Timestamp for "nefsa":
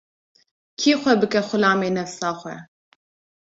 1.97-2.29